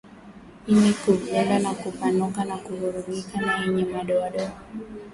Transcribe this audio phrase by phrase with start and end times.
[0.67, 4.51] Ini kuvimba au kupanuka na kuvurugika na yenye madoadoa